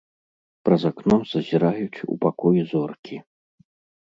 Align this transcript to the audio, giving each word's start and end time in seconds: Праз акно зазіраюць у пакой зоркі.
Праз 0.67 0.85
акно 0.89 1.17
зазіраюць 1.33 2.03
у 2.15 2.19
пакой 2.25 2.57
зоркі. 2.73 3.23